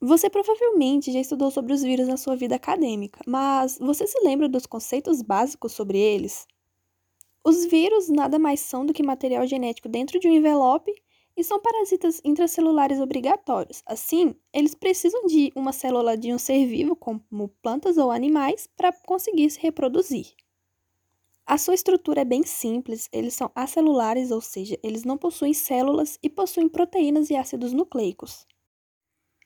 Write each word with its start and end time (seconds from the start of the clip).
Você 0.00 0.30
provavelmente 0.30 1.10
já 1.10 1.18
estudou 1.18 1.50
sobre 1.50 1.72
os 1.72 1.82
vírus 1.82 2.06
na 2.06 2.16
sua 2.16 2.36
vida 2.36 2.54
acadêmica, 2.54 3.20
mas 3.26 3.78
você 3.80 4.06
se 4.06 4.16
lembra 4.20 4.48
dos 4.48 4.64
conceitos 4.64 5.22
básicos 5.22 5.72
sobre 5.72 5.98
eles? 5.98 6.46
Os 7.44 7.64
vírus 7.64 8.08
nada 8.08 8.38
mais 8.38 8.60
são 8.60 8.86
do 8.86 8.92
que 8.92 9.02
material 9.02 9.44
genético 9.44 9.88
dentro 9.88 10.20
de 10.20 10.28
um 10.28 10.32
envelope 10.32 10.92
e 11.36 11.42
são 11.42 11.60
parasitas 11.60 12.20
intracelulares 12.24 13.00
obrigatórios. 13.00 13.82
Assim, 13.84 14.36
eles 14.52 14.72
precisam 14.72 15.26
de 15.26 15.52
uma 15.56 15.72
célula 15.72 16.16
de 16.16 16.32
um 16.32 16.38
ser 16.38 16.64
vivo, 16.64 16.94
como 16.94 17.48
plantas 17.60 17.96
ou 17.96 18.12
animais, 18.12 18.68
para 18.76 18.92
conseguir 18.92 19.50
se 19.50 19.58
reproduzir. 19.58 20.32
A 21.44 21.58
sua 21.58 21.74
estrutura 21.74 22.20
é 22.20 22.24
bem 22.24 22.44
simples, 22.44 23.08
eles 23.12 23.34
são 23.34 23.50
acelulares, 23.52 24.30
ou 24.30 24.40
seja, 24.40 24.78
eles 24.80 25.02
não 25.02 25.18
possuem 25.18 25.52
células 25.52 26.20
e 26.22 26.30
possuem 26.30 26.68
proteínas 26.68 27.30
e 27.30 27.36
ácidos 27.36 27.72
nucleicos. 27.72 28.46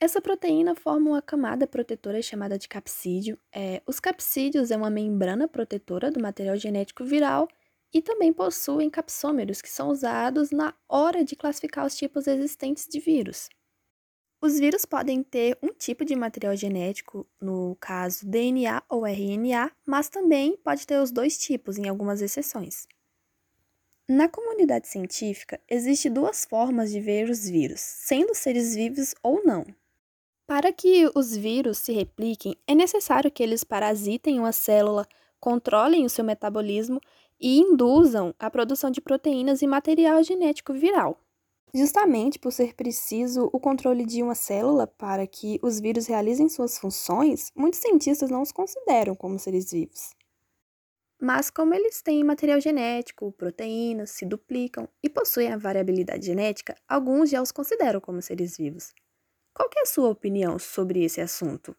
Essa 0.02 0.20
proteína 0.20 0.74
forma 0.74 1.10
uma 1.10 1.22
camada 1.22 1.64
protetora 1.64 2.20
chamada 2.20 2.58
de 2.58 2.68
capsídeo. 2.68 3.38
É, 3.54 3.80
os 3.86 4.00
capsídeos 4.00 4.72
é 4.72 4.76
uma 4.76 4.90
membrana 4.90 5.46
protetora 5.46 6.10
do 6.10 6.20
material 6.20 6.56
genético 6.56 7.04
viral 7.04 7.46
e 7.94 8.02
também 8.02 8.32
possuem 8.32 8.90
capsômeros, 8.90 9.62
que 9.62 9.70
são 9.70 9.90
usados 9.90 10.50
na 10.50 10.74
hora 10.88 11.24
de 11.24 11.36
classificar 11.36 11.86
os 11.86 11.94
tipos 11.94 12.26
existentes 12.26 12.88
de 12.88 12.98
vírus. 12.98 13.48
Os 14.40 14.58
vírus 14.58 14.84
podem 14.84 15.22
ter 15.22 15.56
um 15.62 15.68
tipo 15.68 16.04
de 16.04 16.16
material 16.16 16.56
genético, 16.56 17.24
no 17.40 17.76
caso 17.76 18.28
DNA 18.28 18.82
ou 18.88 19.06
RNA, 19.06 19.70
mas 19.86 20.08
também 20.08 20.56
pode 20.56 20.84
ter 20.84 20.98
os 20.98 21.12
dois 21.12 21.38
tipos, 21.38 21.78
em 21.78 21.88
algumas 21.88 22.20
exceções. 22.20 22.88
Na 24.08 24.28
comunidade 24.28 24.88
científica, 24.88 25.60
existem 25.70 26.12
duas 26.12 26.44
formas 26.44 26.90
de 26.90 27.00
ver 27.00 27.30
os 27.30 27.48
vírus, 27.48 27.80
sendo 27.80 28.34
seres 28.34 28.74
vivos 28.74 29.14
ou 29.22 29.44
não. 29.44 29.64
Para 30.54 30.70
que 30.70 31.10
os 31.14 31.34
vírus 31.34 31.78
se 31.78 31.94
repliquem, 31.94 32.54
é 32.66 32.74
necessário 32.74 33.30
que 33.30 33.42
eles 33.42 33.64
parasitem 33.64 34.38
uma 34.38 34.52
célula, 34.52 35.08
controlem 35.40 36.04
o 36.04 36.10
seu 36.10 36.22
metabolismo 36.22 37.00
e 37.40 37.58
induzam 37.58 38.34
a 38.38 38.50
produção 38.50 38.90
de 38.90 39.00
proteínas 39.00 39.62
e 39.62 39.66
material 39.66 40.22
genético 40.22 40.74
viral. 40.74 41.18
Justamente 41.74 42.38
por 42.38 42.52
ser 42.52 42.74
preciso 42.74 43.48
o 43.50 43.58
controle 43.58 44.04
de 44.04 44.22
uma 44.22 44.34
célula 44.34 44.86
para 44.86 45.26
que 45.26 45.58
os 45.62 45.80
vírus 45.80 46.06
realizem 46.06 46.50
suas 46.50 46.76
funções, 46.76 47.50
muitos 47.56 47.80
cientistas 47.80 48.28
não 48.28 48.42
os 48.42 48.52
consideram 48.52 49.14
como 49.14 49.38
seres 49.38 49.72
vivos. 49.72 50.10
Mas, 51.18 51.48
como 51.48 51.72
eles 51.72 52.02
têm 52.02 52.22
material 52.22 52.60
genético, 52.60 53.32
proteínas, 53.32 54.10
se 54.10 54.26
duplicam 54.26 54.86
e 55.02 55.08
possuem 55.08 55.50
a 55.50 55.56
variabilidade 55.56 56.26
genética, 56.26 56.76
alguns 56.86 57.30
já 57.30 57.40
os 57.40 57.50
consideram 57.50 58.02
como 58.02 58.20
seres 58.20 58.58
vivos. 58.58 58.92
Qual 59.54 59.68
é 59.76 59.80
a 59.80 59.86
sua 59.86 60.10
opinião 60.10 60.58
sobre 60.58 61.02
esse 61.04 61.18
assunto? 61.20 61.74